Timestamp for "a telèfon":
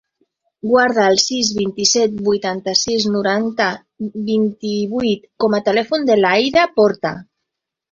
5.59-6.11